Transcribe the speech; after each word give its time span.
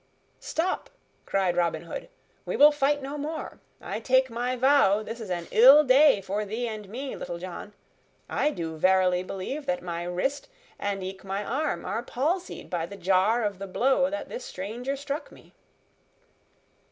"Stop!" 0.39 0.89
cried 1.27 1.55
Robin 1.55 1.83
Hood, 1.83 2.09
"we 2.43 2.55
will 2.57 2.71
fight 2.71 3.03
no 3.03 3.19
more. 3.19 3.59
I 3.79 3.99
take 3.99 4.31
my 4.31 4.55
vow, 4.55 5.03
this 5.03 5.21
is 5.21 5.29
an 5.29 5.45
ill 5.51 5.83
day 5.83 6.21
for 6.21 6.43
thee 6.43 6.67
and 6.67 6.89
me, 6.89 7.15
Little 7.15 7.37
John. 7.37 7.73
I 8.27 8.49
do 8.49 8.77
verily 8.77 9.21
believe 9.21 9.67
that 9.67 9.83
my 9.83 10.01
wrist, 10.05 10.49
and 10.79 11.03
eke 11.03 11.23
my 11.23 11.43
arm, 11.45 11.85
are 11.85 12.01
palsied 12.01 12.67
by 12.67 12.87
the 12.87 12.97
jar 12.97 13.43
of 13.43 13.59
the 13.59 13.67
blow 13.67 14.09
that 14.09 14.27
this 14.27 14.43
stranger 14.43 14.95
struck 14.95 15.31
me." 15.31 15.53